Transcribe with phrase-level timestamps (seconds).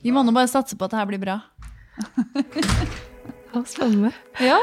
[0.00, 1.40] Vi må nå bare satse på at det her blir bra.
[3.50, 4.12] Ja, spennende.
[4.38, 4.60] Ja.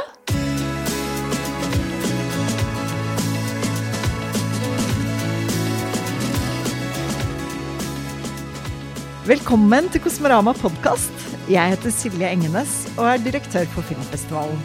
[9.27, 11.11] Velkommen til Kosmorama podkast.
[11.51, 14.63] Jeg heter Silje Engenes og er direktør for Filmfestivalen.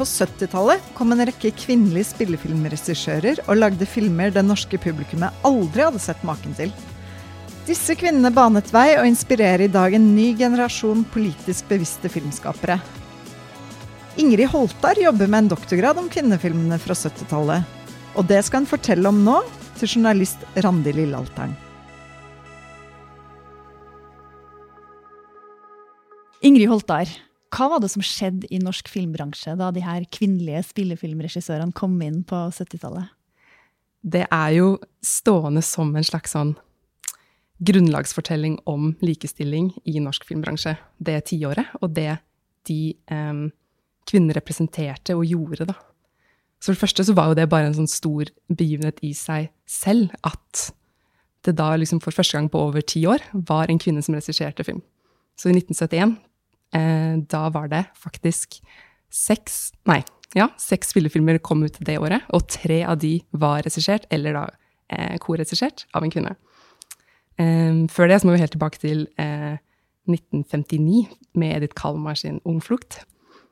[0.00, 6.00] På 70-tallet kom en rekke kvinnelige spillefilmregissører og lagde filmer det norske publikummet aldri hadde
[6.00, 6.72] sett maken til.
[7.70, 12.80] Disse kvinnene banet vei og inspirerer i dag en ny generasjon politisk bevisste filmskapere.
[14.18, 17.62] Ingrid Holtar jobber med en doktorgrad om kvinnefilmene fra 70-tallet.
[18.18, 19.36] Og det skal hun fortelle om nå
[19.78, 21.52] til journalist Randi Lillealteren.
[26.42, 27.12] Ingrid Holtar,
[27.54, 32.24] hva var det som skjedde i norsk filmbransje da de her kvinnelige spillefilmregissørene kom inn
[32.26, 33.14] på 70-tallet?
[34.02, 34.74] Det er jo
[35.06, 36.56] stående som en slags sånn
[37.60, 42.16] grunnlagsfortelling om likestilling i norsk filmbransje det tiåret, og det
[42.68, 42.80] de
[43.12, 43.44] eh,
[44.10, 45.76] kvinner representerte og gjorde, da.
[46.60, 49.48] Så for det første så var jo det bare en sånn stor begivenhet i seg
[49.64, 50.70] selv, at
[51.46, 54.66] det da liksom for første gang på over ti år var en kvinne som regisserte
[54.66, 54.82] film.
[55.40, 56.18] Så i 1971
[56.70, 58.60] Eh, da var det faktisk
[59.10, 60.04] seks Nei,
[60.38, 64.44] ja, seks spillefilmer kom ut det året, og tre av de var regissert, eller da
[64.92, 66.36] eh, korregissert, av en kvinne.
[67.40, 69.56] Eh, før det så må vi helt tilbake til eh,
[70.10, 71.06] 1959
[71.40, 73.02] med Edith Kalmar sin Ungflukt.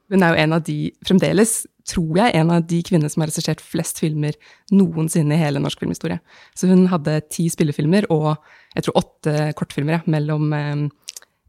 [0.08, 3.28] Hun er jo en av de, fremdeles, tror jeg, en av de kvinnene som har
[3.28, 4.36] regissert flest filmer
[4.72, 6.20] noensinne i hele norsk filmhistorie.
[6.56, 8.30] Så hun hadde ti spillefilmer og
[8.74, 10.88] jeg tror åtte kortfilmer ja, mellom eh,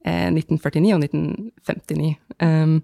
[0.04, 2.12] 1949 eh, og 1959.
[2.44, 2.76] Um,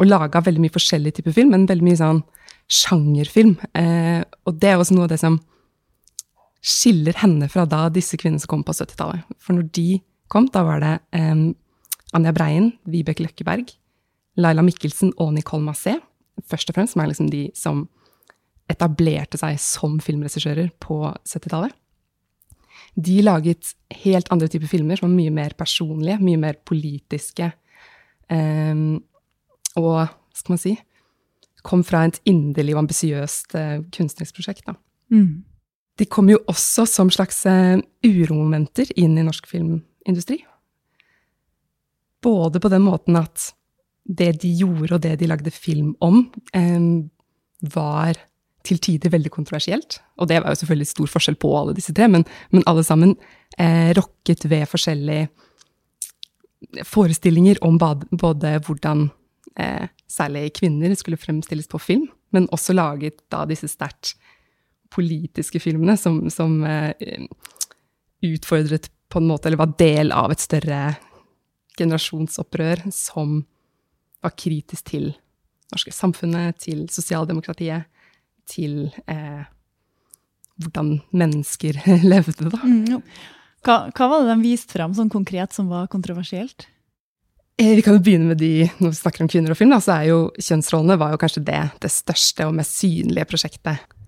[0.00, 2.24] og laga veldig mye forskjellig type film, men veldig mye sånn
[2.70, 3.56] sjangerfilm.
[3.76, 5.40] Eh, og det er også noe av det som
[6.60, 9.24] skiller henne fra da disse kvinnene som kom på 70-tallet.
[9.40, 9.88] For når de
[10.30, 11.50] kom, da var det um,
[12.16, 13.72] Anja Breien, Vibeke Løkkeberg,
[14.40, 15.96] Laila Mikkelsen og Nicole Massé,
[16.48, 17.84] først og fremst, som er liksom de som
[18.70, 21.74] etablerte seg som filmregissører på 70-tallet.
[23.00, 23.72] De laget
[24.02, 27.50] helt andre typer filmer som var mye mer personlige, mye mer politiske.
[28.30, 29.00] Um,
[29.78, 30.06] og
[30.36, 30.76] skal man si
[31.66, 34.64] kom fra et inderlig og ambisiøst uh, kunstnerisk prosjekt.
[34.68, 34.76] Da.
[35.12, 35.42] Mm.
[36.00, 40.40] De kom jo også som slags uh, uromomenter inn i norsk filmindustri.
[42.24, 43.50] Både på den måten at
[44.10, 46.24] det de gjorde, og det de lagde film om,
[46.56, 47.10] um,
[47.60, 48.16] var
[48.66, 50.00] til tider veldig kontroversielt.
[50.20, 53.14] Og det var jo selvfølgelig stor forskjell på alle disse tre, men, men alle sammen
[53.58, 55.30] eh, rokket ved forskjellige
[56.84, 59.08] forestillinger om både hvordan
[59.56, 64.14] eh, særlig kvinner skulle fremstilles på film, men også laget da disse sterkt
[64.90, 67.26] politiske filmene som, som eh,
[68.26, 70.80] utfordret på en måte, eller var del av et større
[71.78, 73.40] generasjonsopprør som
[74.20, 75.12] var kritisk til
[75.70, 77.86] norske samfunnet, til sosialdemokratiet
[78.50, 79.46] til eh,
[80.60, 81.78] hvordan mennesker
[82.12, 82.60] levde, da.
[82.64, 83.00] Mm,
[83.64, 86.66] hva, hva, var det de viste fram sånn konkret som var kontroversielt?
[87.60, 89.80] Eh, vi kan jo begynne med de, Når vi snakker om kvinner og film, da,
[89.84, 93.98] så er jo kjønnsrollene var jo kanskje det, det største og mest synlige prosjektet.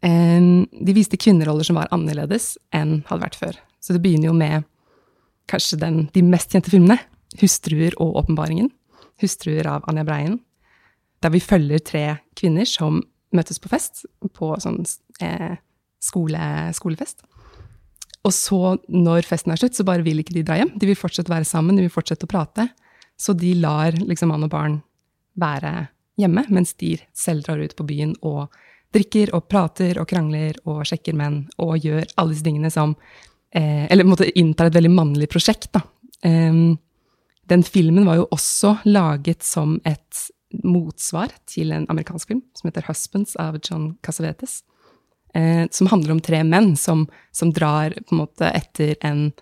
[0.00, 3.56] De viste kvinneroller som var annerledes enn hadde vært før.
[3.82, 4.66] Så det begynner jo med
[5.50, 6.98] kanskje den, de mest kjente filmene.
[7.36, 8.70] 'Hustruer og åpenbaringen'.
[9.20, 10.38] 'Hustruer' av Anja Breien.
[11.22, 12.04] Der vi følger tre
[12.38, 13.02] kvinner som
[13.34, 14.84] møtes på fest, på sånn
[15.20, 15.58] eh,
[16.00, 16.38] skole,
[16.72, 17.24] skolefest.
[18.24, 20.74] Og så, når festen er slutt, så bare vil ikke de dra hjem.
[20.78, 22.68] De vil fortsette å være sammen, de vil fortsette å prate.
[23.18, 24.80] Så de lar liksom mann og barn
[25.38, 25.88] være
[26.18, 28.54] hjemme, mens de selv drar ut på byen og
[28.94, 32.94] drikker og prater og krangler og sjekker menn og gjør alle disse tingene som
[33.52, 35.84] eh, Eller på en måte inntar et veldig mannlig prosjekt, da.
[36.24, 36.78] Um,
[37.48, 40.24] den filmen var jo også laget som et
[40.64, 44.62] motsvar til en amerikansk film som heter 'Husbands' av John Casavetes.
[45.34, 49.32] Eh, som handler om tre menn som, som, drar på en måte etter en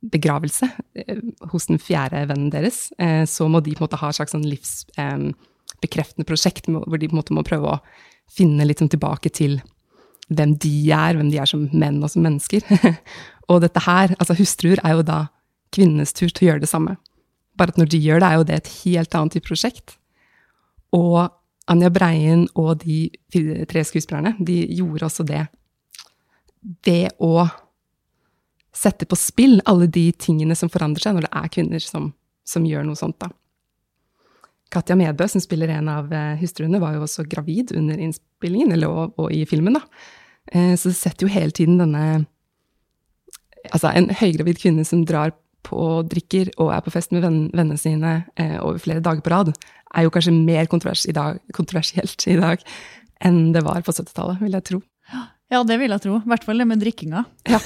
[0.00, 1.18] begravelse eh,
[1.52, 2.92] hos den fjerde vennen deres.
[2.98, 7.08] Eh, så må de på en måte ha et slags sånn livsbekreftende prosjekt hvor de
[7.08, 7.82] på en måte må prøve å
[8.32, 9.58] finne sånn tilbake til
[10.28, 12.64] hvem de er, hvem de er som menn og som mennesker.
[13.50, 15.20] og dette her, altså hustruer, er jo da
[15.74, 16.96] kvinnenes tur til å gjøre det samme.
[17.58, 19.96] Bare at når de gjør det, er jo det et helt annet type prosjekt.
[20.96, 21.28] Og
[21.68, 23.08] Anja Breien og de
[23.68, 25.46] tre skuespillerne de gjorde også det
[26.86, 27.48] ved å
[28.74, 32.12] sette på spill alle de tingene som forandrer seg når det er kvinner som,
[32.46, 33.18] som gjør noe sånt.
[33.20, 33.30] da.
[34.72, 38.92] Katja Medbø, som spiller en av eh, hustruene, var jo også gravid under innspillingen, eller
[38.92, 39.78] og, og i filmen.
[39.78, 39.84] da.
[40.52, 42.26] Eh, så det setter jo hele tiden denne
[43.68, 45.32] Altså, en høygravid kvinne som drar
[45.66, 49.32] på drikker og er på fest med venn, vennene sine eh, over flere dager på
[49.32, 49.50] rad,
[49.98, 52.62] er jo kanskje mer kontrovers i dag, kontroversielt i dag
[53.26, 54.80] enn det var på 70-tallet, vil jeg tro.
[55.52, 56.20] Ja, det vil jeg tro.
[56.22, 57.24] I hvert fall det med drikkinga.
[57.50, 57.60] Ja.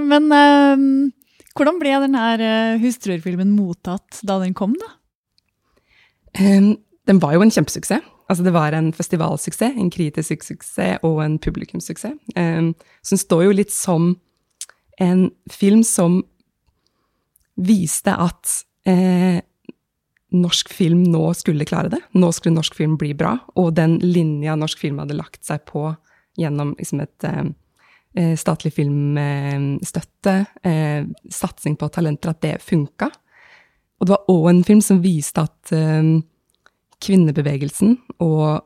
[0.10, 0.28] Men
[1.54, 2.24] hvordan ble denne
[2.82, 4.90] hustruerfilmen mottatt da den kom, da?
[6.40, 6.74] Um,
[7.06, 8.10] den var jo en kjempesuksess.
[8.24, 12.16] Altså, det var en festivalsuksess, en kritisk suksess og en publikumssuksess.
[12.38, 12.72] Um,
[13.04, 14.14] så den står jo litt som
[15.02, 16.22] en film som
[17.54, 18.50] viste at
[18.88, 19.40] eh,
[20.34, 22.00] norsk film nå skulle klare det.
[22.18, 23.36] Nå skulle norsk film bli bra.
[23.60, 25.92] Og den linja norsk film hadde lagt seg på
[26.40, 27.52] gjennom liksom et eh, eh
[28.38, 33.08] statlig filmstøtte, eh, satsing på talenter, at det funka.
[33.98, 36.22] Og det var òg en film som viste at eh,
[37.04, 38.64] kvinnebevegelsen og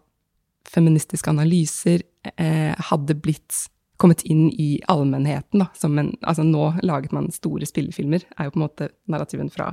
[0.68, 2.04] feministiske analyser
[2.36, 3.66] eh, hadde blitt
[3.98, 5.62] kommet inn i allmennheten.
[5.62, 9.72] Da, en, altså nå laget man store spillefilmer, er jo på en måte narrativen fra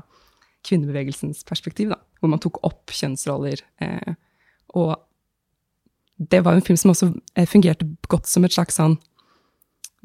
[0.66, 3.62] kvinnebevegelsens perspektiv, da, hvor man tok opp kjønnsroller.
[3.86, 4.16] Eh,
[4.80, 4.95] og
[6.18, 8.98] det var en film som også eh, fungerte godt som et slags sånn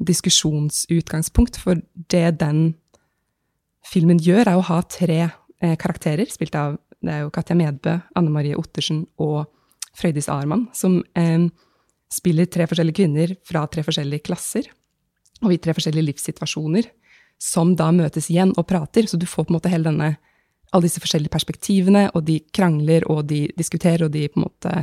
[0.07, 1.81] diskusjonsutgangspunkt, for
[2.11, 2.73] det den
[3.87, 7.95] filmen gjør, er å ha tre eh, karakterer, spilt av det er jo Katja Medbø,
[8.17, 9.47] Anne Marie Ottersen og
[9.97, 11.47] Frøydis Arman, som eh,
[12.13, 14.69] spiller tre forskjellige kvinner fra tre forskjellige klasser
[15.41, 16.85] og i tre forskjellige livssituasjoner,
[17.41, 19.07] som da møtes igjen og prater.
[19.09, 20.11] Så du får på en måte hele denne,
[20.69, 24.75] alle disse forskjellige perspektivene, og de krangler, og de diskuterer, og de på en måte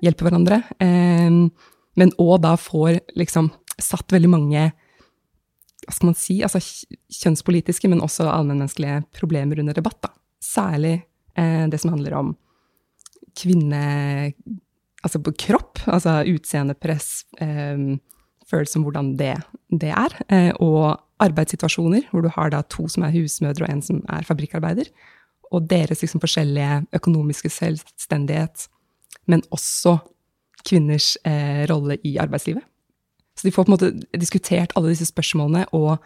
[0.00, 0.62] hjelper hverandre.
[0.80, 1.42] Eh,
[1.96, 3.52] men òg da får liksom
[3.82, 4.66] satt veldig mange
[5.86, 6.58] hva skal man si, altså
[7.12, 10.00] kjønnspolitiske, men også allmennmenneskelige problemer under debatt.
[10.02, 10.10] da.
[10.42, 10.96] Særlig
[11.38, 12.32] eh, det som handler om
[13.36, 13.82] kvinne
[15.04, 17.98] altså kropp, altså utseendepress, eh,
[18.50, 19.34] følelse om hvordan det,
[19.70, 23.82] det er, eh, og arbeidssituasjoner, hvor du har da to som er husmødre og en
[23.82, 24.90] som er fabrikkarbeider,
[25.52, 28.66] og deres liksom forskjellige økonomiske selvstendighet,
[29.26, 29.98] men også
[30.66, 32.64] kvinners eh, rolle i arbeidslivet.
[33.36, 35.98] Så de får på en måte diskutert alle disse spørsmålene, og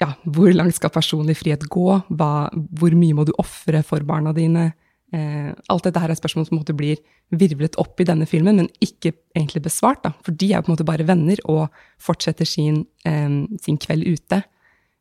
[0.00, 4.34] ja, hvor langt skal personlig frihet gå, Hva, hvor mye må du ofre for barna
[4.36, 4.72] dine,
[5.12, 6.98] Eh, alt dette her er spørsmål som på en måte blir
[7.32, 10.02] virvlet opp i denne filmen, men ikke egentlig besvart.
[10.04, 11.68] Da, for de er på en måte bare venner og
[12.02, 13.28] fortsetter sin, eh,
[13.62, 14.42] sin kveld ute.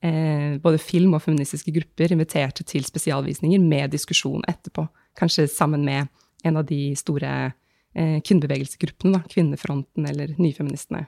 [0.02, 4.86] eh, både film- og feministiske grupper inviterte til spesialvisninger med diskusjon etterpå.
[5.18, 6.10] Kanskje sammen med
[6.46, 7.32] en av de store
[7.94, 11.06] eh, kvinnebevegelsesgruppene, Kvinnefronten eller Nyfeministene.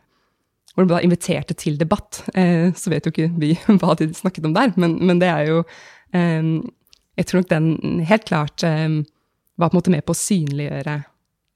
[0.75, 2.23] Hvor de da inviterte til debatt.
[2.35, 5.49] Eh, så vet jo ikke vi hva de snakket om der, men, men det er
[5.51, 5.63] jo
[6.15, 6.43] eh,
[7.21, 9.03] Jeg tror nok den helt klart um,
[9.61, 10.97] var på en måte med på å synliggjøre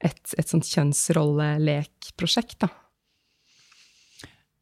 [0.05, 2.69] et, et sånt kjønnsrollelekprosjekt, da.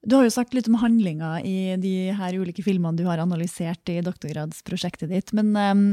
[0.04, 3.88] Du har jo sagt litt om handlinga i de her ulike filmene du har analysert
[3.92, 5.32] i doktorgradsprosjektet ditt.
[5.36, 5.84] Men um,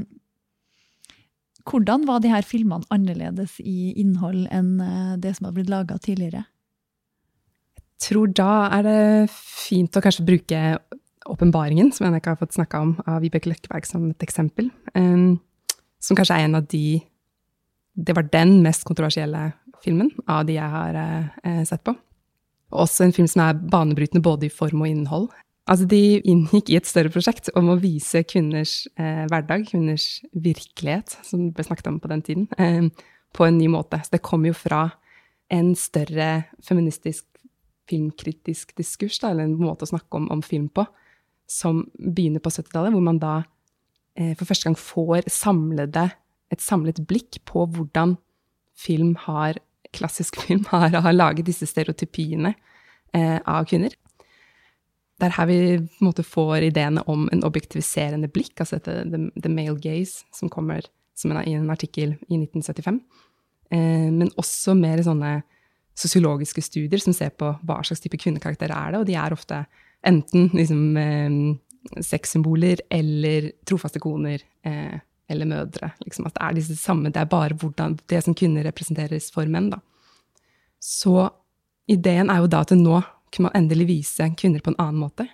[1.69, 5.99] hvordan var de her filmene annerledes i innhold enn eh, det som har blitt laga
[6.02, 6.45] tidligere?
[7.76, 10.61] Jeg tror da er det fint å kanskje bruke
[11.29, 14.71] åpenbaringen, som jeg ikke har fått snakka om, av Vibeke Løkkeberg som et eksempel.
[14.95, 15.41] Um,
[16.00, 17.00] som kanskje er en av de
[18.00, 19.50] det var den mest kontroversielle
[19.85, 21.95] filmen av de jeg har eh, sett på.
[22.71, 25.29] Også en film som er banebrytende både i form og innhold.
[25.71, 31.19] Altså, de inngikk i et større prosjekt om å vise kvinners eh, hverdag, kvinners virkelighet,
[31.27, 32.89] som ble snakket om på den tiden, eh,
[33.37, 34.00] på en ny måte.
[34.05, 34.89] Så det kom jo fra
[35.50, 36.31] en større
[36.67, 37.27] feministisk
[37.91, 40.87] filmkritisk diskurs, da, eller en måte å snakke om, om film på,
[41.50, 43.40] som begynner på 70-tallet, hvor man da
[44.19, 46.07] eh, for første gang får samlede,
[46.50, 48.16] et samlet blikk på hvordan
[48.78, 49.59] film har,
[49.95, 52.54] klassisk film har, har laget disse stereotypiene
[53.16, 53.97] eh, av kvinner.
[55.21, 59.02] Det er her vi på en måte får ideene om en objektiviserende blikk, altså dette
[59.11, 60.87] the, the male gaze, som kommer
[61.19, 63.02] som en, i en artikkel i 1975.
[63.75, 65.40] Eh, men også mer sånne
[65.99, 69.64] sosiologiske studier som ser på hva slags type kvinnekarakterer er det, og de er ofte
[70.07, 74.99] enten liksom, eh, sexsymboler eller trofaste koner eh,
[75.30, 75.92] eller mødre.
[76.04, 79.47] Liksom, at det er disse samme, det er bare hvordan, det som kvinner representeres for
[79.47, 79.71] menn.
[79.71, 79.78] Da.
[80.83, 81.28] Så
[81.90, 82.99] ideen er jo da at nå
[83.30, 85.28] kunne man endelig vise kvinner på en annen måte.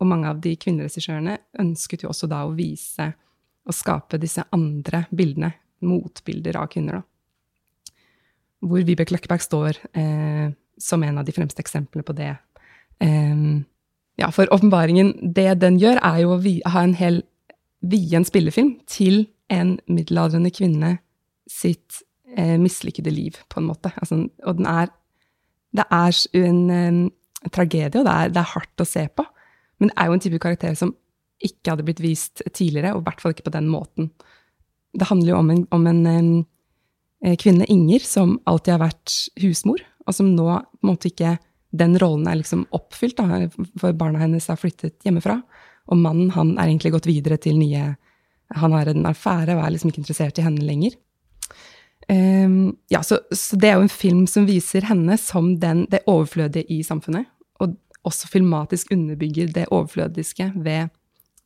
[0.00, 3.10] Og mange av de kvinneregissørene ønsket jo også da å vise
[3.68, 5.52] og skape disse andre bildene,
[5.84, 7.00] motbilder av kvinner.
[7.00, 7.92] da.
[8.60, 12.34] Hvor Vibeke Løkkeberg står eh, som en av de fremste eksemplene på det.
[13.00, 13.44] Eh,
[14.20, 17.22] ja, for åpenbaringen, det den gjør, er jo å vi, ha en hel
[17.80, 20.98] vie en spillefilm til en middelaldrende kvinne
[21.50, 22.02] sitt
[22.36, 23.92] eh, mislykkede liv, på en måte.
[23.96, 24.96] Altså, og den er
[25.70, 27.10] Det er en, en
[27.54, 29.22] tragedie, og det er, det er hardt å se på.
[29.78, 30.90] Men det er jo en type karakter som
[31.38, 34.10] ikke hadde blitt vist tidligere, og i hvert fall ikke på den måten.
[34.90, 36.32] Det handler jo om en, om en, en
[37.22, 41.36] eh, kvinne, Inger, som alltid har vært husmor, og som nå på en måte ikke
[41.70, 43.46] Den rollen er liksom oppfylt, da,
[43.78, 45.38] for barna hennes har flyttet hjemmefra.
[45.90, 47.94] Og mannen han er egentlig gått videre til nye
[48.58, 50.96] Han har en affære og er liksom ikke interessert i henne lenger.
[52.10, 56.00] Um, ja, så, så, det er jo en film som viser henne som den, det
[56.10, 57.28] overflødige i samfunnet.
[57.62, 60.90] Og også filmatisk underbygger det overflødiske ved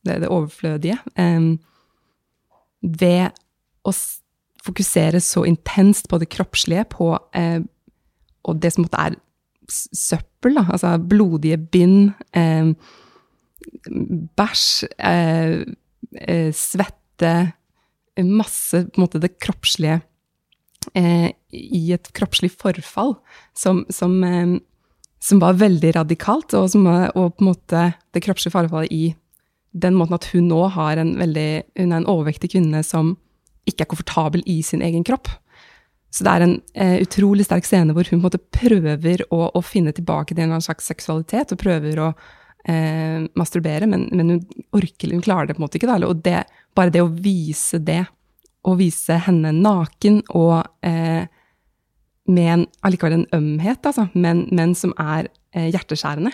[0.05, 1.59] det, det overflødige, um,
[2.81, 3.37] ved
[3.85, 3.93] å
[4.65, 7.61] fokusere så intenst på det kroppslige, på uh,
[8.45, 9.19] og det som måtte er
[9.71, 12.71] søppel, da, altså blodige bind, eh,
[14.37, 15.63] bæsj, eh,
[16.29, 17.35] uh, svette,
[18.15, 19.97] masse på en måte det kroppslige
[20.95, 23.15] i et kroppslig forfall
[23.57, 24.13] som, som,
[25.19, 27.81] som, var veldig radikalt, og, som, og på en måte
[28.15, 29.09] det kroppslige forfallet i
[29.75, 31.49] den måten at hun nå har en veldig
[31.81, 33.17] Hun er en overvektig kvinne som
[33.67, 35.27] ikke er komfortabel i sin egen kropp.
[36.15, 39.91] Så det er en eh, utrolig sterk scene hvor hun måte prøver å, å finne
[39.95, 42.11] tilbake til en slags seksualitet, og prøver å
[42.71, 45.89] eh, masturbere, men, men, hun orker hun klarer det på en måte ikke.
[45.91, 45.99] Da.
[46.07, 46.45] Og det,
[46.77, 48.03] bare det å vise det,
[48.65, 51.27] å vise henne naken og eh,
[52.25, 56.31] med en, allikevel en ømhet, altså, men, men som er eh, hjerteskjærende,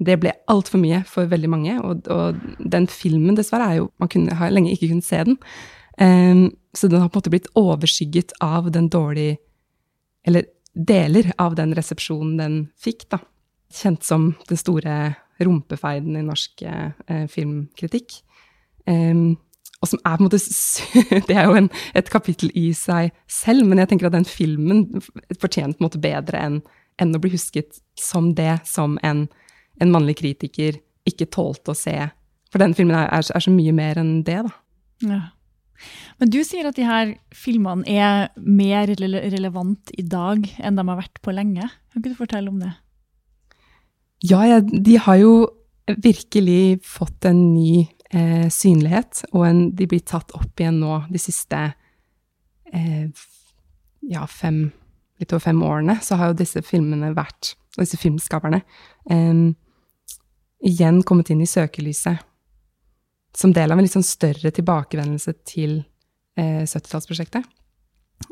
[0.00, 1.76] det ble altfor mye for veldig mange.
[1.84, 2.40] Og, og,
[2.72, 5.36] den filmen, dessverre, er jo Man kunne, har lenge ikke kunnet se den.
[6.00, 9.36] Um, så den har på en måte blitt overskygget av den dårlige
[10.24, 13.18] Eller deler av den resepsjonen den fikk, da.
[13.72, 18.18] Kjent som den store rumpefeiden i norsk eh, filmkritikk.
[18.84, 19.38] Um,
[19.80, 20.40] og som er på en måte
[21.28, 24.84] Det er jo en, et kapittel i seg selv, men jeg tenker at den filmen
[25.40, 26.60] fortjente på en måte bedre enn,
[27.00, 29.24] enn å bli husket som det, som en
[29.80, 30.78] en mannlig kritiker
[31.08, 31.96] ikke tålte å se.
[32.52, 34.52] For denne filmen er, er, er så mye mer enn det, da.
[35.06, 35.20] Ja.
[36.20, 41.00] Men du sier at de her filmene er mer relevant i dag enn de har
[41.00, 41.66] vært på lenge.
[41.90, 42.72] Kan ikke du fortelle om det?
[44.26, 45.32] Ja, ja de har jo
[45.90, 51.20] virkelig fått en ny eh, synlighet, og en, de blir tatt opp igjen nå de
[51.22, 51.62] siste
[52.70, 53.08] eh,
[54.06, 54.68] ja, fem,
[55.18, 55.98] litt over fem årene.
[56.04, 58.62] Så har jo disse filmene vært, og disse filmskaperne,
[59.10, 59.44] eh,
[60.70, 62.26] igjen kommet inn i søkelyset
[63.36, 65.80] som del av en litt sånn større tilbakevendelse til
[66.38, 67.46] eh, 70-tallsprosjektet.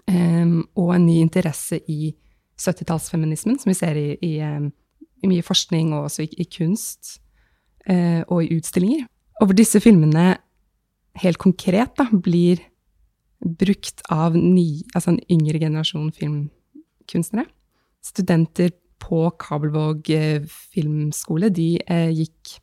[0.09, 2.13] Um, og en ny interesse i
[2.59, 4.69] 70-tallsfeminismen, som vi ser i, i, um,
[5.23, 7.15] i, mye forskning og også i, i kunst
[7.89, 9.07] uh, og i utstillinger.
[9.39, 10.35] Og hvor disse filmene
[11.23, 12.61] helt konkret da, blir
[13.39, 17.47] brukt av ny, altså en yngre generasjon filmkunstnere.
[18.05, 22.59] Studenter på Kabelvåg eh, filmskole, de eh, gikk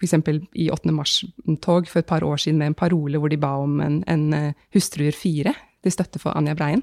[0.00, 0.14] f.eks.
[0.56, 0.92] i 8.
[0.96, 4.32] mars-tog for et par år siden med en parole hvor de ba om en, en
[4.34, 5.54] eh, Hustruer fire
[5.84, 6.82] til støtte for Anja Breien.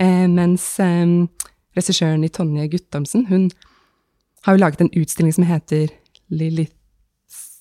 [0.00, 1.26] Eh, mens eh,
[1.76, 3.50] regissøren i Tonje Guttormsen, hun
[4.46, 5.92] har jo laget en utstilling som heter
[6.32, 6.74] Lilith,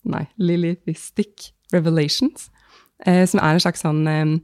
[0.10, 2.50] nei, Lilithistic Revelations,
[3.06, 4.42] eh, som er en slags sånn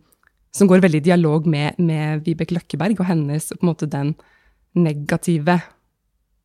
[0.57, 4.15] Som går veldig i dialog med, med Vibeke Løkkeberg og hennes på en måte den
[4.73, 5.59] negative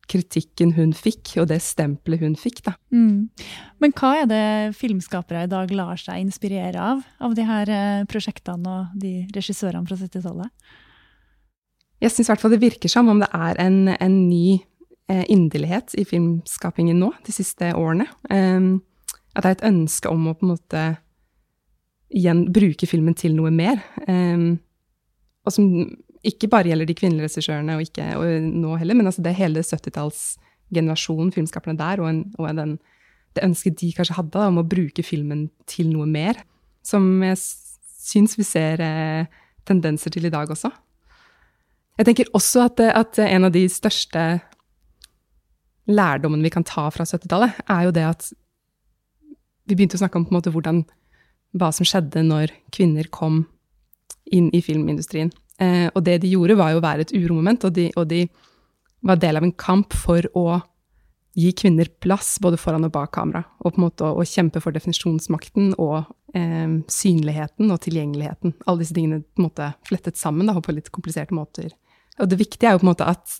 [0.09, 2.61] kritikken hun fikk, og det stempelet hun fikk.
[2.65, 2.75] Da.
[2.93, 3.29] Mm.
[3.83, 4.45] Men hva er det
[4.77, 9.87] filmskapere i dag lar seg inspirere av, av de her eh, prosjektene og de regissørene
[9.89, 10.51] fra 70-tallet?
[12.03, 14.59] Jeg syns i hvert fall det virker som om det er en, en ny
[15.11, 18.09] eh, inderlighet i filmskapingen nå, de siste årene.
[18.27, 18.81] Um,
[19.33, 20.83] at det er et ønske om å på en måte
[22.13, 23.79] igjen bruke filmen til noe mer.
[24.05, 24.59] Um,
[25.47, 25.69] og som
[26.23, 29.63] ikke bare gjelder de kvinnelige regissørene, og ikke og nå heller, men altså det hele
[29.65, 32.77] 70-tallsgenerasjonen, filmskaperne der, og, en, og den,
[33.35, 36.39] det ønsket de kanskje hadde da, om å bruke filmen til noe mer,
[36.83, 37.39] som jeg
[38.03, 39.27] syns vi ser eh,
[39.67, 40.71] tendenser til i dag også.
[41.99, 44.23] Jeg tenker også at, at en av de største
[45.91, 48.29] lærdommen vi kan ta fra 70-tallet, er jo det at
[49.67, 50.83] vi begynte å snakke om på en måte hvordan,
[51.59, 53.43] hva som skjedde når kvinner kom
[54.33, 55.31] inn i filmindustrien.
[55.63, 58.25] Eh, og det de gjorde, var jo å være et uromoment, og de, og de
[59.03, 60.61] var del av en kamp for å
[61.33, 64.61] gi kvinner plass både foran og bak kamera, og på en måte å, å kjempe
[64.61, 66.03] for definisjonsmakten og
[66.37, 68.57] eh, synligheten og tilgjengeligheten.
[68.67, 71.73] Alle disse tingene på en måte flettet sammen da, på litt kompliserte måter.
[72.21, 73.39] Og det viktige er jo på en måte at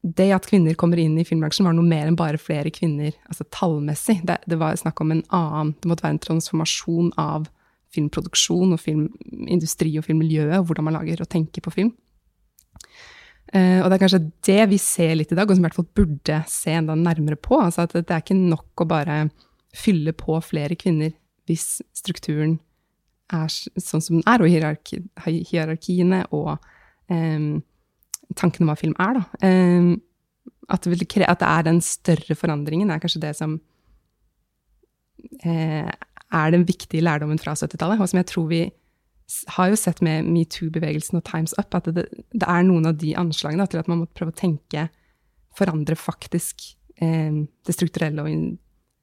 [0.00, 3.44] det at kvinner kommer inn i filmbransjen, var noe mer enn bare flere kvinner, altså
[3.52, 4.22] tallmessig.
[4.26, 7.50] Det, det, var snakk om en annen Det måtte være en transformasjon av
[7.94, 11.94] filmproduksjon og filmindustri og filmmiljøet, og hvordan man lager og tenker på film.
[13.50, 15.78] Uh, og det er kanskje det vi ser litt i dag, og som i hvert
[15.80, 17.58] fall burde se enda nærmere på.
[17.58, 19.24] Altså at det er ikke nok å bare
[19.74, 21.14] fylle på flere kvinner
[21.50, 22.58] hvis strukturen
[23.34, 25.00] er sånn som den er, og hierarki,
[25.50, 26.56] hierarkiene og
[27.10, 27.60] um,
[28.38, 29.24] tankene om hva film er, da.
[29.46, 29.90] Um,
[30.70, 33.56] at, det at, det er den større forandringen, er kanskje det som
[35.46, 35.90] uh,
[36.32, 38.62] er den viktige lærdommen fra 70-tallet, og som jeg tror vi
[39.54, 43.14] har jo sett med metoo-bevegelsen og Times Up, at det, det, er noen av de
[43.18, 44.88] anslagene til at man må prøve å tenke
[45.58, 46.64] forandre faktisk
[47.02, 48.46] eh, det strukturelle og in,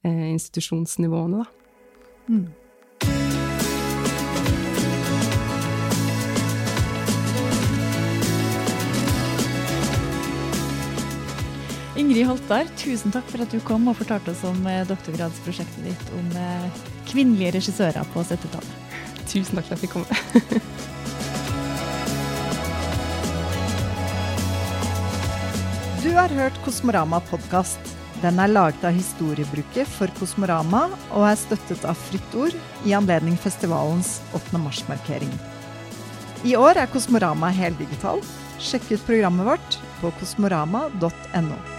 [0.04, 1.48] eh, institusjonsnivåene, da.
[2.28, 2.48] Mm.
[11.98, 16.10] Ingrid Holtar, tusen takk for at du kom og fortalte oss om eh, doktorgradsprosjektet ditt
[16.14, 16.66] om eh,
[17.10, 18.70] kvinnelige regissører på 70-tallet.
[19.26, 20.06] Tusen takk for at jeg fikk komme.
[26.04, 27.82] du har hørt Kosmorama podkast.
[28.22, 32.54] Den er laget av Historiebruket for Kosmorama og er støttet av Fritt Ord
[32.86, 34.54] i anledning festivalens 8.
[34.62, 35.34] mars-markering.
[36.46, 38.22] I år er Kosmorama heldigital.
[38.62, 41.77] Sjekk ut programmet vårt på kosmorama.no.